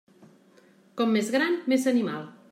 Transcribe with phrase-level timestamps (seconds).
[1.01, 2.25] Com més gran, més animal.